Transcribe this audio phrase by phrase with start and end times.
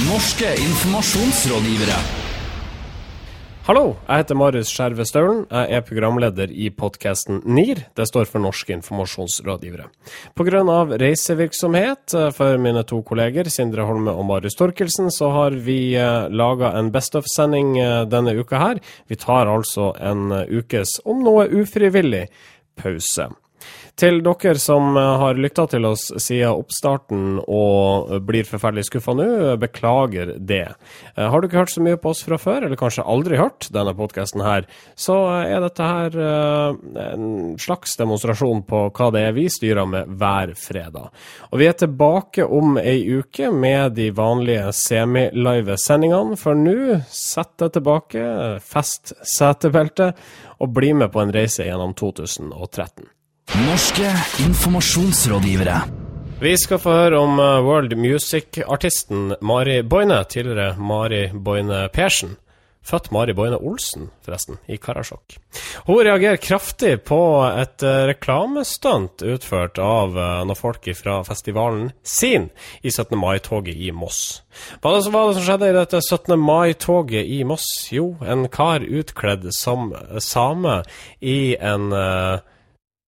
[0.00, 1.96] Norske informasjonsrådgivere.
[3.66, 5.42] Hallo, jeg heter Marius Skjerve Staulen.
[5.52, 7.82] Jeg er programleder i podkasten NIR.
[7.92, 9.90] Det står for Norske informasjonsrådgivere.
[10.32, 10.62] Pga.
[10.96, 16.72] reisevirksomhet eh, for mine to kolleger Sindre Holme og Marius Torkelsen, så har vi laga
[16.78, 18.80] en Best of-sending eh, denne uka her.
[19.12, 22.30] Vi tar altså en eh, ukes, om noe ufrivillig,
[22.80, 23.28] pause.
[24.00, 29.26] Til dere som eh, har lytta til oss siden oppstarten og blir forferdelig skuffa nå,
[29.60, 30.64] beklager det.
[31.12, 33.68] Eh, har du ikke hørt så mye på oss fra før, eller kanskje aldri hørt
[33.74, 37.28] denne podkasten her, så er dette her eh, en
[37.60, 41.12] slags demonstrasjon på hva det er vi styrer med hver fredag.
[41.52, 47.68] Og vi er tilbake om ei uke med de vanlige semilive sendingene, for nå setter
[47.68, 48.28] jeg tilbake,
[48.64, 50.16] fest setebeltet,
[50.62, 53.12] og bli med på en reise gjennom 2013.
[53.52, 54.08] Norske
[54.40, 55.80] informasjonsrådgivere.
[56.40, 62.38] Vi skal få høre om uh, world music-artisten Mari Boine, tidligere Mari Boine Persen.
[62.82, 65.36] Født Mari Boine Olsen, forresten, i Karasjok.
[65.84, 72.48] Hun reagerer kraftig på et uh, reklamestunt utført av uh, noen folk fra festivalen sin
[72.80, 73.12] i 17.
[73.20, 74.40] mai-toget i Moss.
[74.80, 76.38] Hva var det som skjedde i dette 17.
[76.40, 77.68] mai-toget i Moss?
[77.92, 79.92] Jo, en kar utkledd som
[80.24, 80.80] same
[81.20, 82.40] i en uh,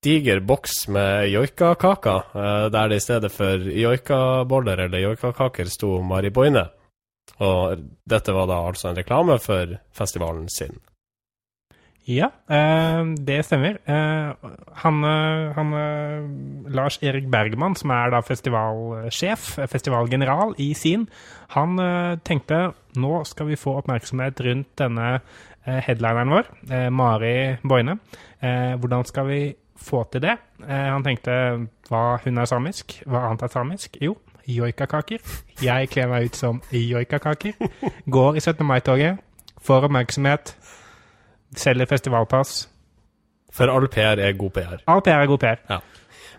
[0.05, 6.33] diger boks med joikakaker, uh, der det i stedet for joikaboller eller joikakaker sto Mari
[6.35, 6.69] Boine.
[7.43, 10.77] Og dette var da altså en reklame for festivalen sin.
[12.05, 13.79] Ja, eh, det stemmer.
[13.89, 14.51] Eh,
[14.85, 14.99] han,
[15.57, 15.71] han
[16.69, 21.09] Lars Erik Bergman, som er da festivalsjef, festivalgeneral i Sin,
[21.57, 21.81] han
[22.21, 25.09] tenkte nå skal vi få oppmerksomhet rundt denne
[25.65, 26.53] headlineren vår,
[26.93, 27.97] Mari Boine.
[28.45, 29.41] Hvordan skal vi
[29.77, 30.37] få til det.
[30.63, 31.35] Eh, han tenkte
[31.89, 33.99] hva hun er samisk, hva annet er samisk?
[34.03, 34.17] Jo,
[34.49, 35.25] joikakaker.
[35.63, 37.57] Jeg kler meg ut som joikakaker.
[38.11, 38.67] Går i 17.
[38.67, 39.19] mai-toget,
[39.63, 40.57] får oppmerksomhet,
[41.57, 42.74] selger festivalpass.
[43.55, 44.81] For all PR er god PR.
[44.91, 45.61] All PR er god PR.
[45.71, 45.81] Ja.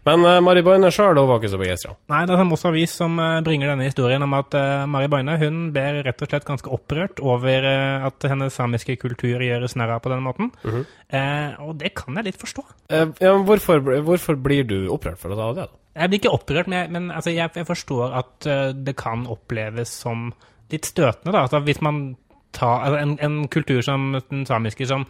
[0.06, 1.96] Men uh, Mari Boine sjøl var ikke så begeistra.
[2.12, 5.38] Nei, det er Moss Avis som uh, bringer denne historien om at uh, Mari Boine
[5.42, 9.96] hun ber rett og slett ganske opprørt over uh, at hennes samiske kultur gjøres narr
[9.96, 10.52] av på denne måten.
[10.64, 11.62] Mm -hmm.
[11.66, 12.64] og det kan jeg litt forstå.
[12.90, 15.62] ja, men hvorfor, hvorfor, blir du opprørt for å det?
[15.62, 15.68] da?
[16.02, 19.88] Jeg blir ikke opprørt, men, jeg, men altså, jeg, jeg, forstår at det kan oppleves
[19.88, 20.34] som
[20.72, 21.32] litt støtende.
[21.32, 22.16] da, altså Hvis man
[22.54, 25.08] tar altså, en, en kultur som den samiske som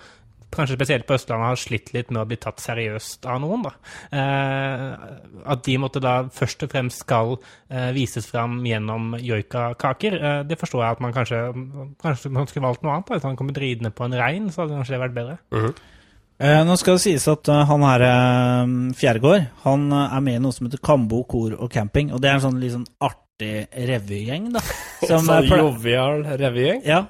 [0.54, 3.66] kanskje spesielt på Østlandet, har slitt litt med å bli tatt seriøst av noen.
[3.66, 3.74] da.
[4.18, 5.08] Eh,
[5.46, 7.36] at de måtte da først og fremst skal
[7.70, 11.42] eh, vises fram gjennom joikakaker, eh, det forstår jeg at man kanskje
[12.04, 13.10] kanskje man skulle valgt noe annet.
[13.10, 13.18] da.
[13.18, 15.38] Hvis han kommer ridende på en rein, så hadde kanskje det vært bedre.
[15.54, 15.76] Uh -huh.
[16.36, 20.36] Eh, nå skal det sies at uh, han her uh, Fjærgård han uh, er med
[20.36, 22.12] i noe som heter Kambo kor og camping.
[22.12, 24.52] og Det er en sånn liksom, sånn artig revygjeng.
[24.54, 24.60] da.
[25.08, 26.82] Som, så jovial revygjeng?
[26.86, 27.06] Ja,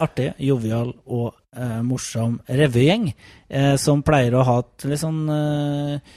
[0.00, 3.12] artig, jovial og eh, morsom revygjeng
[3.48, 6.14] eh, som pleier å ha et litt sånn eh,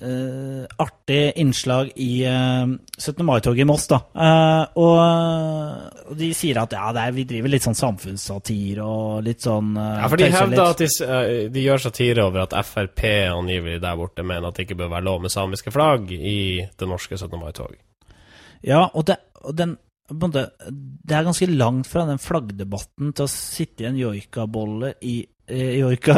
[0.00, 3.20] eh artig innslag i 17.
[3.22, 3.86] mai-toget i Moss.
[3.86, 4.00] da.
[4.16, 9.76] Eh, og, de sier at ja, er, vi driver litt sånn samfunnssatir og litt sånn
[9.76, 10.88] Ja, for de hevder at de,
[11.52, 15.08] de, gjør satire over at Frp angivelig der borte mener at det ikke bør være
[15.12, 17.38] lov med samiske flagg i det norske 17.
[17.38, 17.76] mai-tog.
[18.66, 19.78] Ja, og, det, og den
[20.10, 25.76] det er ganske langt fra den flaggdebatten til å sitte i en joikabolle i eh,
[25.78, 26.16] joika...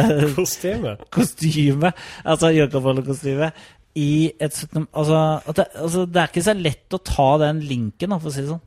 [0.36, 1.92] Kostyme.
[2.24, 3.48] Altså joikabollekostyme.
[3.96, 4.60] I et
[4.92, 5.22] altså,
[5.56, 8.52] det, altså, det er ikke så lett å ta den linken, for å si det
[8.52, 8.62] sånn.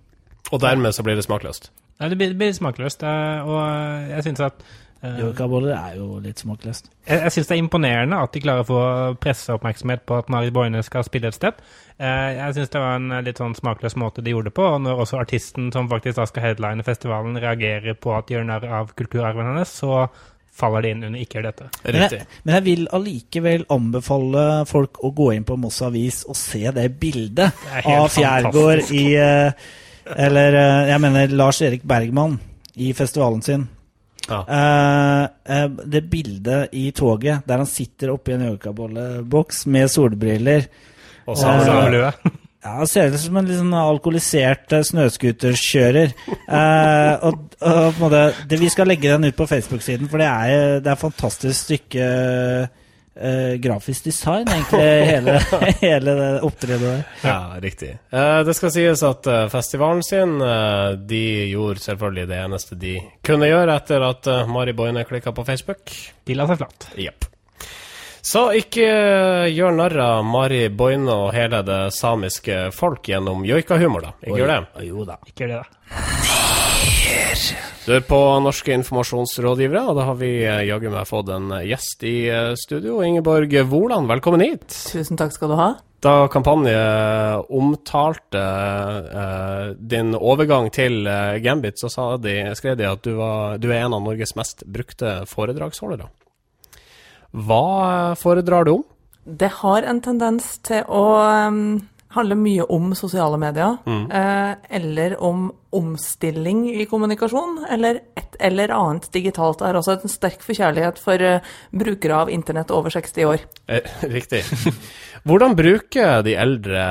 [0.50, 1.70] Og dermed så blir det smakløst?
[2.02, 3.06] Ja, det blir, det blir smakløst.
[3.06, 3.60] Og
[4.10, 4.66] jeg syns at
[5.04, 6.86] Uh, Joikaboller er jo litt smakløst.
[7.04, 8.84] Jeg, jeg syns det er imponerende at de klarer å få
[9.24, 11.60] presseoppmerksomhet på at Marit Boine skal spille et sted.
[12.00, 14.68] Uh, jeg syns det var en litt sånn smakløs måte de gjorde det på.
[14.78, 18.48] Og når også artisten som faktisk da skal headline festivalen, reagerer på at de gjør
[18.48, 20.08] narr av kulturarven hennes, så
[20.54, 21.70] faller det inn under ikke gjør dette.
[21.84, 26.38] Men jeg, men jeg vil allikevel anbefale folk å gå inn på Moss Avis og
[26.40, 29.06] se det bildet det av Fjærgård i
[30.14, 30.60] Eller
[30.94, 32.38] jeg mener Lars Erik Bergman
[32.76, 33.66] i festivalen sin.
[34.30, 34.40] Ja.
[34.48, 40.70] Uh, uh, det bildet i toget der han sitter oppi en joikabolleboks med solbriller
[41.28, 42.14] Og samlue.
[42.24, 46.14] Uh, ja, ser ut som en sånn alkoholisert snøscooterkjører.
[47.28, 50.88] og, og måte, det, vi skal legge den ut på Facebook-siden, for det er, det
[50.88, 52.08] er et fantastisk stykke
[53.14, 55.36] Uh, grafisk design, egentlig, hele,
[55.82, 57.04] hele det opptredet der.
[57.22, 57.92] Ja, riktig.
[58.10, 60.40] Uh, det skal sies at uh, festivalen sin
[61.06, 61.22] De
[61.52, 62.96] gjorde selvfølgelig det eneste de
[63.26, 65.94] kunne gjøre etter at Mari Boine klikka på Facebook.
[66.26, 66.90] De la seg flatt.
[66.98, 67.30] Jepp.
[68.24, 68.88] Så ikke
[69.52, 74.16] gjør narr av Mari Boine og hele det samiske folk gjennom joikahumor, da.
[74.24, 74.88] Ikke gjør det.
[74.88, 75.20] Jo da.
[75.28, 76.43] Ikke gjør det, da.
[77.84, 82.06] Du er på Norske informasjonsrådgivere, og da har vi eh, jaggu meg fått en gjest
[82.08, 83.02] i eh, studio.
[83.04, 84.70] Ingeborg Woland, velkommen hit.
[84.94, 85.74] Tusen takk skal du ha.
[86.04, 86.76] Da Kampanje
[87.52, 93.60] omtalte eh, din overgang til eh, Gambit, så sa de, skrev de at du, var,
[93.60, 96.10] du er en av Norges mest brukte foredragsholdere.
[97.32, 98.84] Hva eh, foredrar du om?
[99.24, 101.06] Det har en tendens til å
[101.48, 101.64] um,
[102.14, 109.10] handle mye om sosiale medier, eh, eller om omstilling i kommunikasjon, eller et eller annet
[109.14, 109.60] digitalt.
[109.60, 113.46] Det er også en sterk forkjærlighet for eh, brukere av internett over 60 år.
[113.68, 114.44] Eh, riktig.
[115.28, 116.84] Hvordan bruker de eldre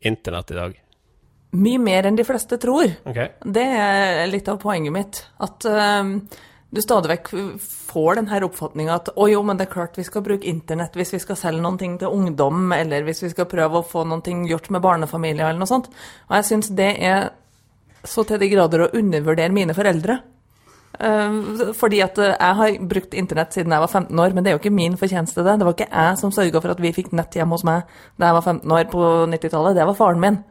[0.00, 0.78] internett i dag?
[1.50, 2.92] Mye mer enn de fleste tror.
[3.10, 3.32] Okay.
[3.42, 5.24] Det er litt av poenget mitt.
[5.42, 6.20] At um,
[6.70, 7.28] du stadig vekk
[7.90, 10.94] får den her oppfatninga at å jo, men det er klart vi skal bruke internett
[10.98, 14.04] hvis vi skal selge noen ting til ungdom, eller hvis vi skal prøve å få
[14.06, 15.90] noen ting gjort med barnefamilier eller noe sånt.
[16.28, 17.32] Og jeg syns det er
[18.06, 20.20] så til de grader å undervurdere mine foreldre.
[21.00, 24.58] Eh, fordi at jeg har brukt internett siden jeg var 15 år, men det er
[24.58, 25.58] jo ikke min fortjeneste, det.
[25.58, 27.82] Det var ikke jeg som sørga for at vi fikk nett hjemme hos meg
[28.14, 30.42] da jeg var 15 år på 90-tallet, det var faren min.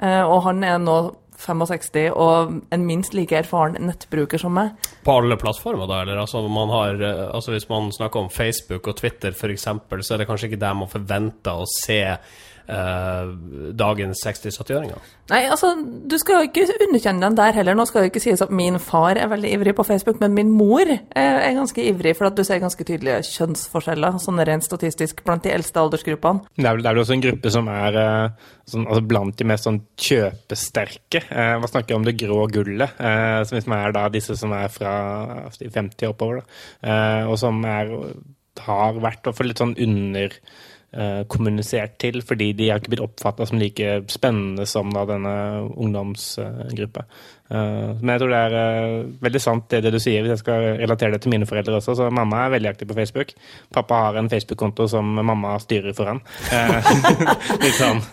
[0.00, 0.98] Eh, og han er nå
[1.38, 4.74] 65 og en minst like erfaren nettbruker som meg.
[5.06, 6.02] På alle plattformer, da?
[6.02, 6.42] Eller altså,
[6.72, 10.50] har, eh, altså hvis man snakker om Facebook og Twitter f.eks., så er det kanskje
[10.50, 12.02] ikke der man forventer å se
[12.68, 13.30] eh,
[13.78, 15.00] dagens 60-70-åringer?
[15.28, 17.76] Nei, altså, du skal jo ikke underkjenne dem der heller.
[17.76, 20.52] Nå skal det ikke sies at min far er veldig ivrig på Facebook, men min
[20.54, 25.44] mor er, ganske ivrig, for at du ser ganske tydelige kjønnsforskjeller, sånn rent statistisk, blant
[25.44, 26.48] de eldste aldersgruppene.
[26.56, 29.38] Det er vel, det er vel også en gruppe som er eh, sånn, altså blant
[29.38, 31.24] de mest sånn kjøpesterke.
[31.28, 34.72] Eh, hva snakker om det grå gullet, eh, som liksom er da disse som er
[34.72, 34.94] fra
[35.58, 36.58] de 50 oppover, da.
[36.88, 37.92] Eh, og som er,
[38.64, 40.34] har vært i hvert fall litt sånn under
[41.28, 45.34] kommunisert til, fordi de har ikke blitt oppfatta som like spennende som da denne
[45.76, 47.04] ungdomsgruppa.
[47.48, 50.42] Eh, men jeg tror det er eh, veldig sant det, det du sier, hvis jeg
[50.42, 51.96] skal relatere det til mine foreldre også.
[51.96, 53.32] Så mamma er veldig aktiv på Facebook.
[53.74, 56.20] Pappa har en Facebook-konto som mamma styrer for han.
[56.52, 56.92] Eh,
[57.64, 58.04] litt sånn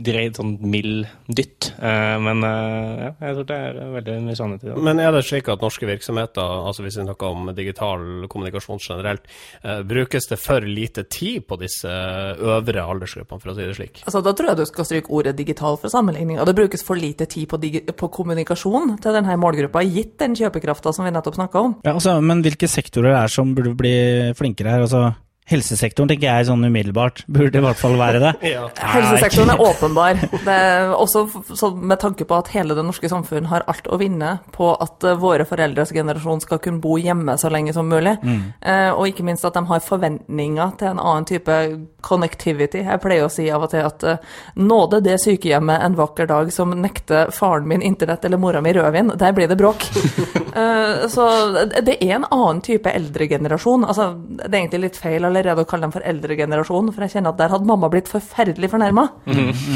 [0.00, 1.70] eh, direkte sånn mild dytt.
[1.78, 4.78] Eh, men eh, ja, jeg tror det er veldig mye sannhet i det.
[4.88, 9.28] Men er det slik at norske virksomheter, altså hvis vi snakker om digital kommunikasjon generelt,
[9.62, 14.02] eh, brukes det for lite tid på disse øvre aldersgruppene, for å si det slik?
[14.06, 16.40] Altså, Da tror jeg du skal stryke ordet digital for sammenligning.
[16.40, 20.92] Og det brukes for lite tid på, på kommunikasjon til denne målgruppa, gitt den kjøpekrafta
[20.94, 21.74] som vi nettopp snakka om.
[21.84, 23.96] Ja, altså, men hvilke sektorer er det som burde bli
[24.38, 24.86] flinkere her?
[24.86, 25.10] Altså,
[25.50, 28.32] helsesektoren tenker jeg sånn umiddelbart burde i hvert fall være det.
[28.94, 30.20] Helsesektoren er åpenbar.
[30.44, 34.36] Det er også med tanke på at hele det norske samfunn har alt å vinne
[34.54, 38.16] på at eh, våre foreldres generasjon skal kunne bo hjemme så lenge som mulig.
[38.22, 41.58] Eh, og ikke minst at de har forventninger til en annen type
[42.06, 42.84] connectivity.
[42.86, 44.22] Jeg pleier å si av og til at eh,
[44.60, 49.14] nåde det sykehjemmet en vakker dag som nekter faren min internett eller mora mi rødvin,
[49.18, 49.88] der blir det bråk.
[50.50, 51.24] Eh, så
[51.70, 53.84] det er en annen type eldregenerasjon.
[53.86, 57.32] Altså, det er egentlig litt feil allerede å kalle dem for eldregenerasjonen, for jeg kjenner
[57.32, 59.08] at der hadde mamma blitt forferdelig fornærma.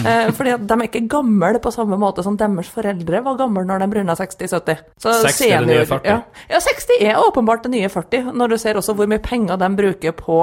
[0.05, 3.63] Eh, fordi at de er ikke gamle på samme måte som deres foreldre var gamle
[3.65, 4.83] når de runda 60-70.
[5.01, 6.09] 60 er det nye 40.
[6.11, 6.19] Ja,
[6.51, 9.71] ja, 60 er åpenbart det nye 40, når du ser også hvor mye penger de
[9.79, 10.41] bruker på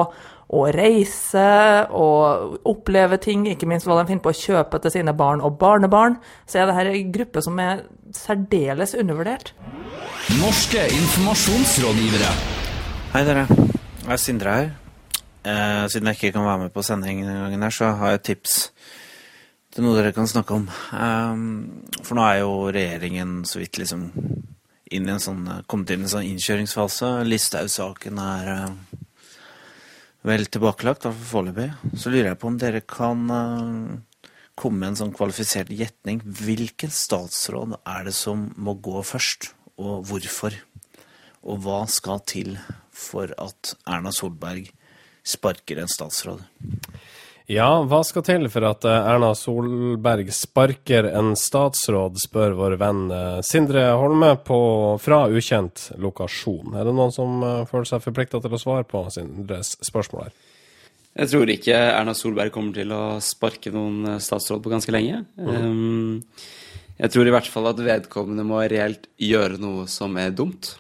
[0.52, 1.46] å reise
[1.96, 5.56] og oppleve ting, ikke minst hva de finner på å kjøpe til sine barn og
[5.62, 6.18] barnebarn,
[6.50, 7.86] så er dette en gruppe som er
[8.16, 9.54] særdeles undervurdert.
[10.42, 12.36] Norske informasjonsrådgivere.
[13.16, 14.72] Hei dere, jeg er Sindre her.
[15.42, 18.20] Eh, siden jeg ikke kan være med på sending denne gangen her, så har jeg
[18.20, 18.58] et tips
[19.72, 20.68] til noe dere kan snakke om.
[20.70, 24.10] Eh, for nå er jo regjeringen så vidt liksom
[24.92, 27.12] inn i en sånn, kommet inn i en sånn innkjøringsfase.
[27.28, 29.06] Listhaug-saken er eh,
[30.28, 31.70] vel tilbakelagt, i hvert fall foreløpig.
[31.96, 34.28] Så lurer jeg på om dere kan eh,
[34.60, 36.22] komme med en sånn kvalifisert gjetning.
[36.22, 40.60] Hvilken statsråd er det som må gå først, og hvorfor?
[41.42, 42.54] Og hva skal til
[42.94, 44.70] for at Erna Solberg
[45.24, 46.44] sparker en statsråd?
[47.52, 53.02] Ja, hva skal til for at eh, Erna Solberg sparker en statsråd, spør vår venn
[53.12, 54.60] eh, Sindre Holme på,
[55.02, 56.78] fra ukjent lokasjon.
[56.78, 60.38] Er det noen som eh, føler seg forplikta til å svare på Sindres spørsmål her?
[61.20, 65.26] Jeg tror ikke Erna Solberg kommer til å sparke noen statsråd på ganske lenge.
[65.36, 66.22] Um,
[67.02, 70.78] jeg tror i hvert fall at vedkommende må reelt gjøre noe som er dumt.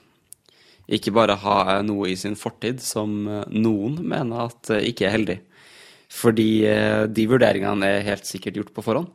[0.91, 5.15] Ikke bare ha noe i sin fortid som eh, noen mener at eh, ikke er
[5.15, 5.37] heldig.
[6.11, 9.11] Fordi eh, de vurderingene er helt sikkert gjort på forhånd.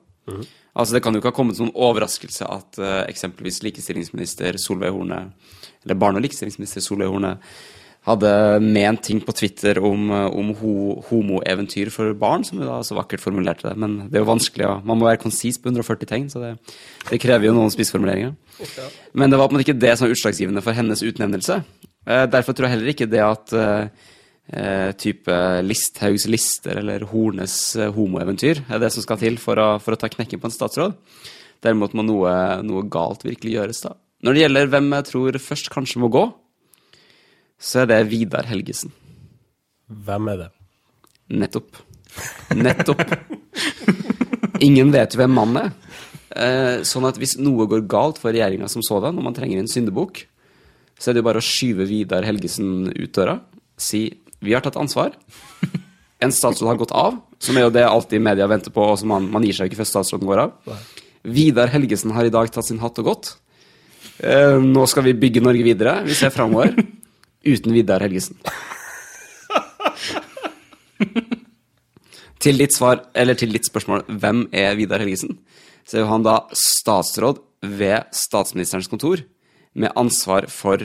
[0.77, 5.21] Altså Det kan jo ikke ha kommet som noen overraskelse at eksempelvis likestillingsminister Solveig Horne,
[5.85, 7.31] eller barne- og likestillingsminister Solveig Horne,
[8.07, 8.33] hadde
[8.63, 10.75] ment ting på Twitter om, eh, om ho,
[11.09, 13.77] homoeventyr for barn, som hun da så vakkert formulerte det.
[13.77, 16.53] Men det er jo vanskelig, og man må være konsis på 140 tegn, så det,
[17.11, 18.37] det krever jo noen spissformuleringer.
[19.13, 21.63] Men det var på en måte ikke det som var utslagsgivende for hennes utnevnelse.
[22.07, 23.89] Eh, derfor tror jeg heller ikke det at eh
[25.03, 25.37] type
[25.67, 30.07] Listhaugs lister eller Hornes homoeventyr er det som skal til for å, for å ta
[30.07, 30.95] knekken på en statsråd.
[31.67, 32.31] Derimot må noe,
[32.63, 33.97] noe galt virkelig gjøres, da.
[34.23, 36.23] Når det gjelder hvem jeg tror først kanskje må gå,
[37.59, 38.93] så er det Vidar Helgesen.
[39.87, 40.51] Hvem er det?
[41.33, 41.81] Nettopp.
[42.55, 43.03] Nettopp.
[44.67, 45.75] Ingen vet hvem mannen er.
[46.37, 49.71] Eh, sånn at hvis noe går galt for regjeringa som sådan, og man trenger en
[49.71, 50.27] syndebukk,
[51.01, 53.39] så er det jo bare å skyve Vidar Helgesen ut døra.
[53.77, 54.09] Si
[54.41, 55.17] vi har tatt ansvar.
[56.21, 59.11] En statsråd har gått av, som er jo det alltid media venter på, og som
[59.13, 60.79] man, man gir seg ikke før statsråden går av.
[61.27, 63.33] Vidar Helgesen har i dag tatt sin hatt og gått.
[64.25, 65.99] Eh, nå skal vi bygge Norge videre.
[66.07, 66.73] Vi ser framover.
[67.47, 68.37] Uten Vidar Helgesen.
[72.43, 75.39] til ditt svar, eller til ditt spørsmål, hvem er Vidar Helgesen?
[75.87, 79.23] Så er han da statsråd ved statsministerens kontor
[79.75, 80.79] med ansvar for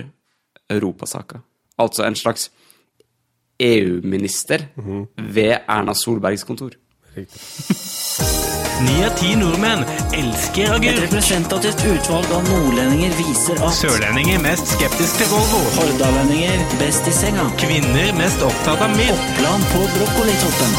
[0.69, 1.41] europasaker.
[1.81, 2.51] Altså en slags
[3.61, 4.57] EU-minister
[5.17, 6.77] ved Erna Solbergs kontor.
[8.81, 9.83] Ni av ti nordmenn
[10.17, 15.61] elsker Et representativt utvalg av nordlendinger viser at Sørlendinger mest skeptisk til Volvo.
[15.77, 17.47] hordalendinger best i senga.
[17.61, 19.15] Kvinner mest opptatt av mild.
[19.15, 20.77] Oppland på brokkolitoppen.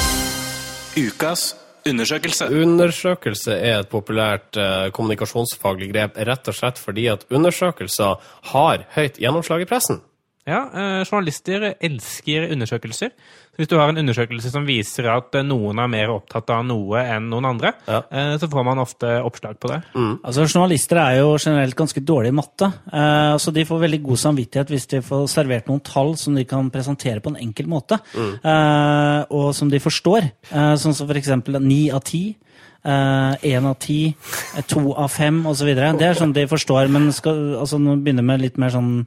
[1.07, 1.49] Ukas
[1.89, 2.51] undersøkelse.
[2.63, 9.21] Undersøkelse er et populært eh, kommunikasjonsfaglig grep, rett og slett fordi at undersøkelser har høyt
[9.23, 10.03] gjennomslag i pressen.
[10.43, 13.13] Ja, eh, journalister elsker undersøkelser.
[13.53, 16.65] Så hvis du har en undersøkelse som viser at eh, noen er mer opptatt av
[16.67, 18.01] noe enn noen andre, Ja.
[18.11, 19.79] eh, så får man ofte oppslag på det.
[20.25, 22.73] Altså, Journalister er jo generelt ganske dårlige i matte.
[22.91, 26.45] Eh, så de får veldig god samvittighet hvis de får servert noen tall som de
[26.45, 30.27] kan presentere på en enkel måte, eh, og som de forstår.
[30.51, 31.31] Eh, sånn som f.eks.
[31.61, 32.25] ni av ti.
[32.85, 34.13] Én av ti,
[34.67, 35.69] to av fem osv.
[35.71, 39.07] Det er sånn de forstår, men skal altså, nå begynner med litt mer sånn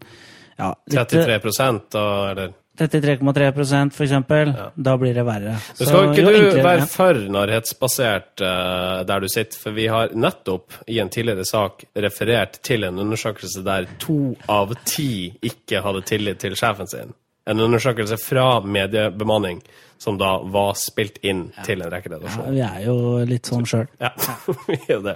[0.57, 4.51] ja, litt, 33 da, eller 33,3% for eksempel.
[4.75, 5.55] Da blir det verre.
[5.79, 9.59] Men skal ikke du være for nærhetsbasert eh, der du sitter?
[9.61, 14.75] For vi har nettopp i en tidligere sak referert til en undersøkelse der to av
[14.83, 17.15] ti ikke hadde tillit til sjefen sin.
[17.45, 19.59] En undersøkelse fra mediebemanning
[20.01, 22.95] som da var spilt inn til en rekke Ja, vi er jo
[23.29, 23.85] litt sånn sjøl.
[24.01, 24.09] Ja,
[24.67, 25.13] vi er jo det.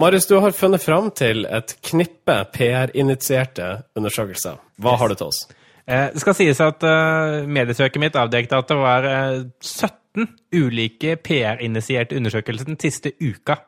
[0.00, 4.56] Marius, du har funnet fram til et knippe PR-initierte undersøkelser.
[4.82, 5.44] Hva har du til oss?
[5.86, 10.26] Eh, Det skal sies at eh, mediesøket mitt avdekket at det var eh, 17
[10.58, 13.60] ulike PR-initierte undersøkelser den siste uka.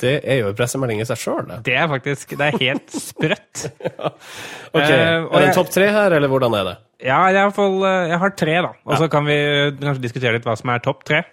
[0.00, 1.60] Det er jo en pressemelding i seg sjøl, det.
[1.64, 3.68] Det er faktisk det er helt sprøtt.
[4.76, 6.74] Ok, Eh, Er det en topp tre her, eller hvordan er det?
[7.04, 8.70] Ja, jeg, hvert fall, eh, jeg har tre, da.
[8.86, 9.34] Og så kan vi
[9.82, 11.24] kanskje diskutere litt hva som er topp tre.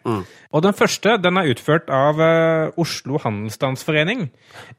[0.51, 4.25] Og den første den er utført av uh, Oslo Handelsstandsforening.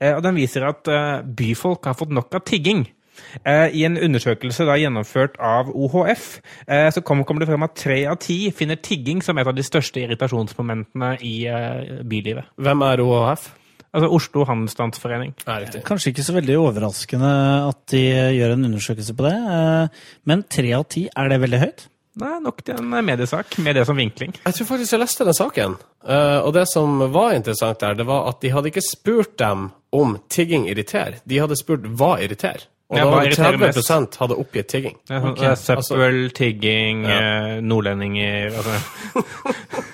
[0.02, 2.84] Uh, og den viser at uh, byfolk har fått nok av tigging.
[3.46, 7.76] Eh, I en undersøkelse da gjennomført av OHF eh, så kom- kommer det frem at
[7.78, 11.36] tre av ti finner tigging som et av de største irritasjonsmomentene i
[12.10, 12.48] bylivet.
[12.58, 13.52] Hvem er OHF?
[13.94, 15.34] Altså Oslo Handelsstandsforening.
[15.86, 17.28] Kanskje ikke så veldig overraskende
[17.70, 18.00] at de
[18.34, 19.34] gjør en undersøkelse på det.
[19.38, 19.88] eh,
[20.26, 21.84] Men tre av ti, er det veldig høyt?
[22.22, 24.34] Er nok til en mediesak med det som vinkling.
[24.44, 25.72] Jeg tror faktisk jeg leste den saken.
[26.06, 29.70] Eh, og det som var interessant der, det var at de hadde ikke spurt dem
[29.92, 31.20] om tigging irriterer.
[31.26, 32.66] De hadde spurt hva irriterer.
[32.90, 34.16] Og Ja, da var det 30 mest?
[34.20, 34.96] hadde oppgitt tigging.
[35.08, 35.76] Ja, sånn, Ok, det er Søppel,
[36.28, 37.18] altså- tigging, Ja.
[37.56, 38.74] eh, nordlendinger altså,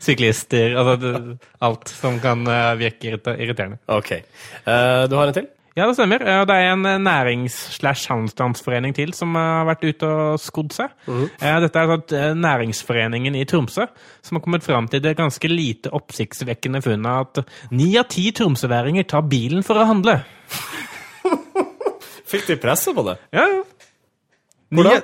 [0.00, 1.14] Syklister altså,
[1.60, 3.78] Alt som kan eh, virke irriterende.
[3.92, 4.12] Ok.
[4.12, 5.48] Eh, du har en til?
[5.76, 6.22] Ja, det stemmer.
[6.24, 10.94] Eh, Det er en nærings-slash-handelsstandsforening til som har vært ute og skodd seg.
[11.06, 11.26] Mm.
[11.66, 13.86] Dette er altså næringsforeningen i Tromsø
[14.22, 19.04] som har kommet fram til det ganske lite oppsiktsvekkende funnet at ni av ti tromsøværinger
[19.08, 20.20] tar bilen for å handle.
[22.30, 23.18] Fikk de presse på det?
[23.34, 23.62] Ja, ja.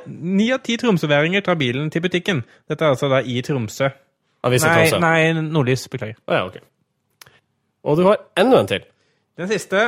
[0.07, 2.45] Ni av ti tromsøværinger tar bilen til butikken.
[2.71, 3.88] Dette er altså da i Tromsø.
[4.47, 5.03] Avisa Nei, Tromsø?
[5.03, 5.87] nei Nordlys.
[5.93, 6.19] Beklager.
[6.26, 6.61] Å ja, ok.
[7.87, 8.87] Og du har enda en til.
[9.38, 9.87] Den siste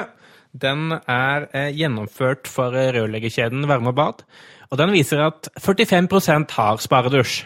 [0.58, 4.24] den er eh, gjennomført for eh, rørleggerkjeden Varme og Bad.
[4.72, 7.42] Og den viser at 45% har sparedusj.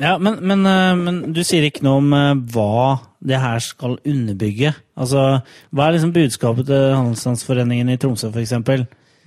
[0.00, 3.98] Ja, men, men, eh, men du sier ikke noe om eh, hva det her skal
[3.98, 4.72] underbygge.
[4.96, 5.42] Altså,
[5.76, 8.56] Hva er liksom budskapet til Handelsstandsforeningen i Tromsø, f.eks.?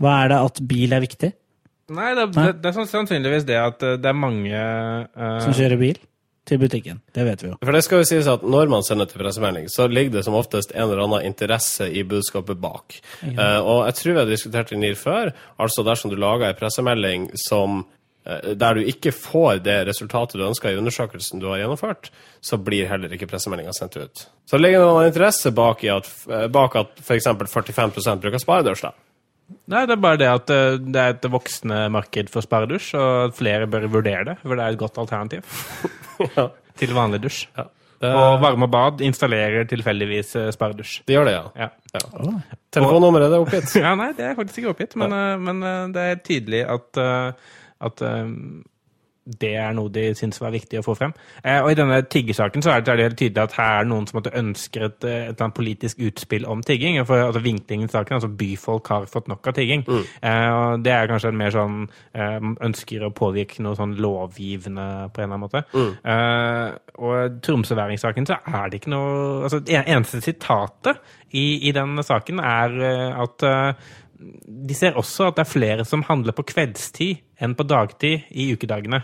[0.01, 1.29] Hva er det at bil er viktig?
[1.93, 5.99] Nei, det, det, det er sannsynligvis det at det er mange uh, Som kjører bil?
[6.47, 6.99] Til butikken.
[7.15, 7.57] Det vet vi jo.
[7.63, 10.35] For det skal jo sies at Når man sender til pressemelding, så ligger det som
[10.37, 12.97] oftest en eller annen interesse i budskapet bak.
[13.23, 15.33] Uh, og jeg tror vi har diskutert det NIR før.
[15.57, 17.85] altså Dersom du lager en pressemelding som,
[18.25, 22.57] eh, der du ikke får det resultatet du ønsker i undersøkelsen du har gjennomført, så
[22.57, 24.27] blir heller ikke pressemeldinga sendt ut.
[24.45, 27.27] Så det ligger en interesse bak, i at, eh, bak at f.eks.
[27.27, 28.81] 45% bruker sparedørs.
[28.81, 28.91] da.
[29.71, 33.11] Nei, det er bare det at eh, det er et voksende marked for sparedusj, og
[33.29, 35.45] at flere bør vurdere det, for det er et godt alternativ
[36.37, 36.49] Ja.
[36.79, 37.45] til vanlig dusj.
[37.57, 37.69] Ja.
[38.03, 40.97] Det, Og varme bad installerer tilfeldigvis eh, sparedusj.
[41.07, 41.45] det gjør det, ja.
[41.63, 41.69] Ja.
[41.95, 42.33] ja.
[42.75, 43.71] Telefonnummeret er oppgitt.
[43.85, 46.99] ja, nei, det er faktisk ikke oppgitt, men, eh, men eh, det er tydelig at,
[46.99, 47.55] eh,
[47.87, 48.33] at eh,
[49.23, 51.13] det er noe de syns var viktig å få frem.
[51.43, 54.07] Eh, og i denne tiggesaken så er det helt tydelig at her er det noen
[54.09, 56.99] som ønsker et, eh, et politisk utspill om tigging.
[57.07, 59.85] For altså, vinklingen i saken, altså byfolk har fått nok av tigging.
[59.87, 61.79] Eh, og det er kanskje en mer sånn
[62.13, 65.63] eh, ønsker å påvirke noe sånn lovgivende på en eller annen måte.
[66.03, 69.11] Eh, og tromsøværingssaken så er det ikke noe
[69.43, 70.99] Altså, det eneste sitatet
[71.35, 73.43] i, i den saken er eh, at
[74.23, 78.51] de ser også at det er flere som handler på kveldstid enn på dagtid i
[78.55, 79.03] ukedagene.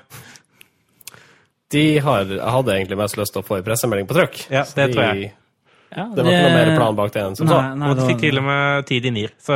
[1.70, 4.40] De har, hadde egentlig mest lyst til å få en pressemelding på trykk.
[4.50, 5.34] Ja, det de, tror jeg.
[5.90, 7.58] Ja, Det var ikke noe mer plan bak det enn som så.
[7.58, 9.56] Nei, nei, Og de fikk til og med tid i NIR, så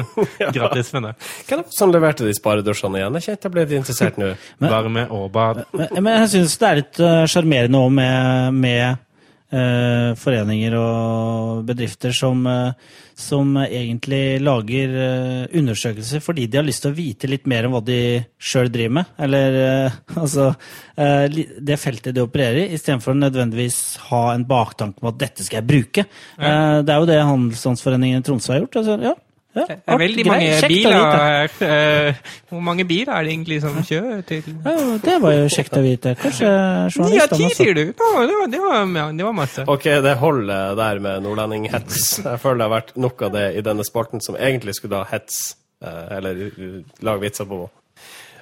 [0.56, 1.12] gratis med det.
[1.48, 3.18] Hva er det som leverte de sparedusjene igjen?
[3.20, 4.30] Jeg kjente jeg ble interessert nå.
[4.64, 5.66] Varme og bad.
[5.76, 7.02] Men, men jeg syns det er litt
[7.32, 8.96] sjarmerende uh, òg med, med eh,
[9.46, 12.72] foreninger og bedrifter som, eh,
[13.14, 17.76] som egentlig lager eh, undersøkelser fordi de har lyst til å vite litt mer om
[17.76, 18.00] hva de
[18.38, 19.12] sjøl driver med.
[19.26, 20.48] Eller eh, altså
[20.96, 25.46] eh, det feltet de opererer i, istedenfor å nødvendigvis ha en baktanke om at dette
[25.46, 26.06] skal jeg bruke.
[26.36, 28.82] Eh, det er jo det Handelsstandsforeningen i Tromsø har gjort.
[28.82, 29.14] Altså, ja,
[29.56, 31.54] ja, Det er veldig greit, mange biler.
[31.66, 32.18] Eh,
[32.50, 35.82] Hvor mange biler er det egentlig som kjører til Ja, det var jo kjekt å
[35.84, 36.12] vite.
[36.20, 36.50] Kanskje
[36.92, 37.56] journalistene også.
[37.58, 37.82] sier du?
[37.88, 39.64] Ja, det, var, det, var, det var masse.
[39.72, 42.04] Ok, det holder der med nordlendinghets.
[42.24, 45.08] Jeg føler det har vært nok av det i denne spalten som egentlig skulle ha
[45.10, 47.64] hets, eh, eller uh, lage vitser på.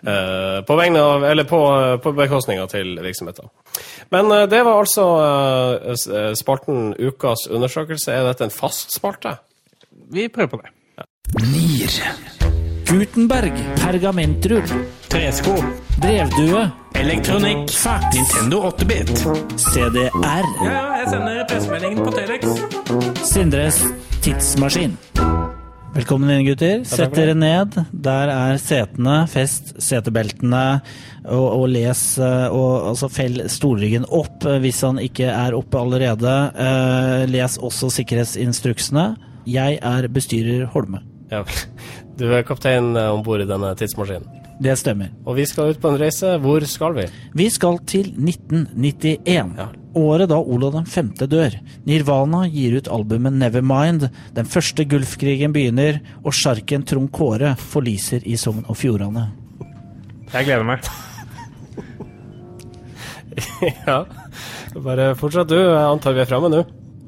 [0.05, 1.61] Uh, På vegne av, eller på,
[2.05, 3.49] på bekostninga til virksomheter.
[4.13, 5.07] Men uh, det var altså
[5.81, 8.13] uh, spalten Ukas undersøkelse.
[8.13, 9.39] Er dette en fast spalte?
[10.13, 10.75] Vi prøver på det.
[11.33, 11.91] NIR.
[12.87, 14.63] Gutenberg, pergamentrull,
[15.09, 15.55] Tresko.
[16.01, 17.71] brevdue, Elektronikk.
[17.71, 19.09] fax, Nintendo 8-bit.
[19.57, 22.45] CDR, Ja, ja, jeg sender pressemeldingen på Telex.
[23.33, 23.81] Sindres
[24.23, 24.95] tidsmaskin.
[25.95, 26.85] Velkommen inn, gutter.
[26.85, 27.75] Sett dere ned.
[27.93, 29.25] Der er setene.
[29.31, 30.81] Fest setebeltene.
[31.25, 35.81] Og, og les eh, og, altså Fell stolryggen opp eh, hvis han ikke er oppe
[35.81, 36.35] allerede.
[36.53, 39.07] Eh, les også sikkerhetsinstruksene.
[39.47, 41.01] Jeg er bestyrer Holme.
[41.35, 41.45] Ja.
[42.15, 44.45] Du er kaptein om bord i denne tidsmaskinen.
[44.63, 45.11] Det stemmer.
[45.27, 46.37] Og vi skal ut på en reise.
[46.43, 47.07] Hvor skal vi?
[47.35, 49.81] Vi skal til 1991.
[49.99, 51.57] Året da Olav den femte dør.
[51.87, 54.09] Nirvana gir ut albumet Nevermind.
[54.35, 59.29] Den første Gulfkrigen begynner, og sjarken Trond Kåre forliser i Sogn og Fjordane.
[60.33, 60.87] Jeg gleder meg.
[63.87, 64.01] ja.
[64.75, 65.59] Bare fortsett du.
[65.59, 66.65] Jeg antar vi er framme nå.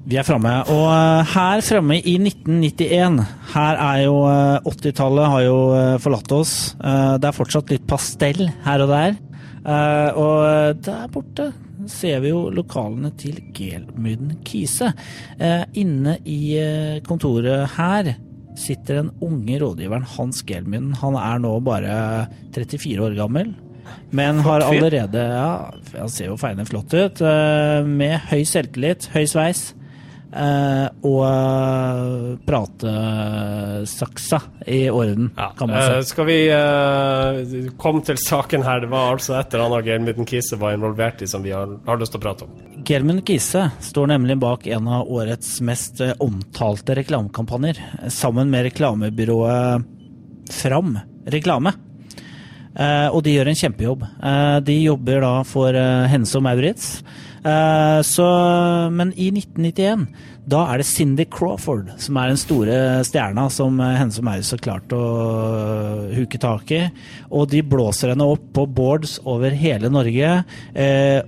[0.07, 0.53] Vi er framme.
[0.71, 3.25] Og eh, her framme i 1991
[3.57, 6.55] Her er jo eh, 80-tallet har jo eh, forlatt oss.
[6.77, 9.17] Eh, Det er fortsatt litt pastell her og der.
[9.65, 11.51] Eh, Og der borte
[11.89, 14.91] ser vi jo lokalene til Gelmyden Kise.
[15.39, 18.13] Eh, Inne i eh, kontoret her
[18.57, 20.95] sitter den unge rådgiveren Hans Gelmyden.
[21.03, 21.97] Han er nå bare
[22.57, 23.55] 34 år gammel.
[24.11, 27.21] Men har allerede Ja, han ser jo feiende flott ut.
[27.23, 29.69] eh, Med høy selvtillit, høy sveis.
[30.37, 36.09] Eh, og pratesaksa i orden, kan man Eh, si.
[36.11, 38.81] skal vi eh, komme til saken her?
[38.81, 42.13] Det var altså etter annet Germund Kise var involvert i, som vi har, har lyst
[42.15, 42.51] til å prate om.
[42.87, 48.69] Germund Kise står nemlig bak en av årets mest eh, omtalte reklamekampanjer, eh, sammen med
[48.71, 49.85] reklamebyrået
[50.53, 51.73] Fram Reklame.
[52.77, 54.05] Eh, og de gjør en kjempejobb.
[54.05, 56.99] Eh, de jobber da for eh, Hense og Maurits.
[57.47, 58.25] Så,
[58.91, 60.01] men i 1991,
[60.51, 64.65] da er det Cindy Crawford som er den store stjerna som Hense og Maurits har
[64.65, 65.03] klart å
[66.11, 66.81] huke tak i.
[67.31, 70.33] Og de blåser henne opp på boards over hele Norge,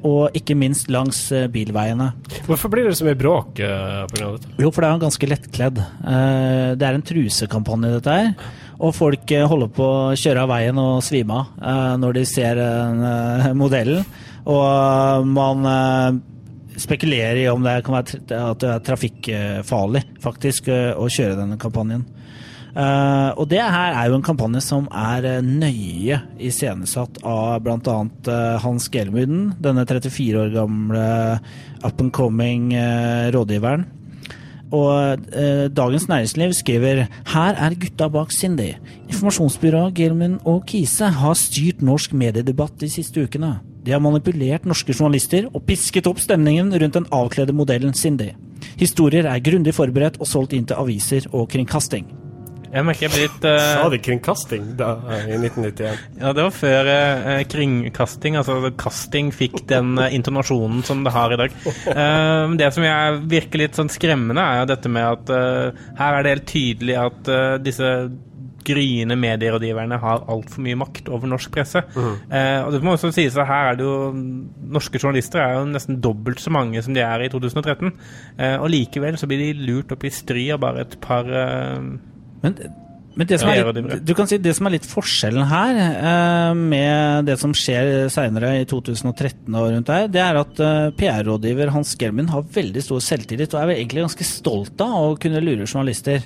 [0.02, 2.10] og ikke minst langs bilveiene.
[2.50, 4.18] Hvorfor blir det så mye bråk pga.
[4.18, 4.56] dette?
[4.58, 5.84] Jo, for det er ganske lettkledd.
[6.02, 8.56] Det er en trusekampanje, dette her.
[8.78, 12.26] Og folk eh, holder på å kjøre av veien og svime av eh, når de
[12.30, 14.04] ser eh, modellen.
[14.48, 15.66] Og man
[16.78, 22.06] spekulerer i om det kan være at det er trafikkfarlig, faktisk, å kjøre denne kampanjen.
[22.78, 27.96] Og det her er jo en kampanje som er nøye iscenesatt av bl.a.
[28.30, 31.04] Uh, Hans Gelmuden, denne 34 år gamle
[31.82, 32.70] up and coming
[33.34, 33.84] rådgiveren.
[34.74, 38.74] Og eh, Dagens Næringsliv skriver her er gutta bak Cindy.
[39.08, 43.56] Informasjonsbyrået Gelman og Kise har styrt norsk mediedebatt de siste ukene.
[43.86, 48.34] De har manipulert norske journalister og pisket opp stemningen rundt den avkledde modellen Cindy.
[48.78, 52.27] Historier er grundig forberedt og solgt inn til aviser og kringkasting.
[52.68, 53.58] Jeg merker jeg blir litt uh...
[53.78, 54.90] Sa de kringkasting da,
[55.24, 56.02] i 1991?
[56.20, 61.34] Ja, det var før uh, kringkasting, altså casting, fikk den uh, intonasjonen som det har
[61.34, 61.54] i dag.
[61.88, 66.16] Eh, det som jeg virker litt sånn skremmende, er jo dette med at eh, her
[66.16, 67.92] er det helt tydelig at eh, disse
[68.68, 71.80] gryende medierådgiverne har altfor mye makt over norsk presse.
[71.96, 73.94] Eh, og det må også sies at her er det jo
[74.68, 77.94] Norske journalister er jo nesten dobbelt så mange som de er i 2013.
[78.36, 81.88] Eh, og likevel så blir de lurt opp i stry av bare et par eh,
[82.42, 82.58] Men,
[83.18, 86.52] men det, som er litt, du kan si det som er litt forskjellen her, eh,
[86.54, 91.72] med det som skjer seinere i 2013 og rundt der, det er at eh, PR-rådgiver
[91.74, 95.42] Hans Gelmin har veldig stor selvtillit og er vel egentlig ganske stolt av å kunne
[95.42, 96.22] lure journalister.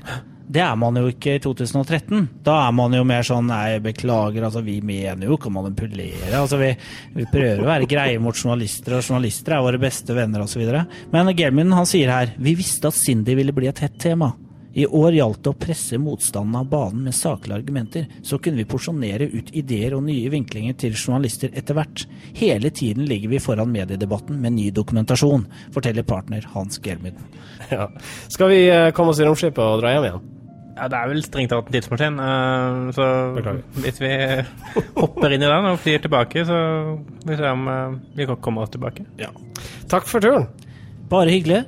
[0.53, 2.27] Det er man jo ikke i 2013.
[2.45, 6.35] Da er man jo mer sånn nei, beklager, altså vi mener jo ikke å manipulere.
[6.37, 6.75] Altså vi,
[7.17, 10.67] vi prøver å være greie mot journalister, og journalister er våre beste venner osv.
[11.15, 14.35] Men Gelmin han sier her vi visste at Cindy ville bli et hett tema.
[14.75, 18.07] I år gjaldt det å presse motstanden av banen med saklige argumenter.
[18.25, 22.07] Så kunne vi porsjonere ut ideer og nye vinklinger til journalister etter hvert.
[22.39, 27.19] Hele tiden ligger vi foran mediedebatten med ny dokumentasjon, forteller partner Hans Gelmid.
[27.71, 27.91] Ja.
[28.33, 30.31] Skal vi eh, komme oss i romskipet og dra hjem igjen?
[30.73, 32.17] Ja, det er vel strengt tatt en tidsmaskin.
[32.25, 33.63] eh, så Beklager.
[33.85, 34.15] hvis vi
[35.03, 36.63] hopper inn i den og flyr tilbake, så
[37.29, 39.05] vi se om eh, vi kan komme oss tilbake.
[39.93, 40.49] Takk for turen.
[41.13, 41.67] Bare hyggelig.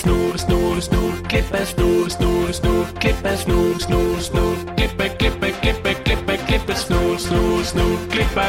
[0.00, 6.36] Snor, snor, snor, klippe, snor, snor, snor, klippe, snor, snor, snor, klippe, klippe, klippe, klippe,
[6.48, 8.46] klippe, snor, snor, snor, klippe,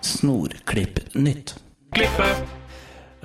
[0.00, 1.54] Snorklipp nytt.
[1.92, 2.28] klippe.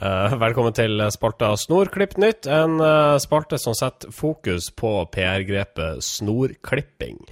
[0.02, 7.24] Eh, velkommen til spalta Snorklipp nytt, en eh, spalte som setter fokus på PR-grepet snorklipping.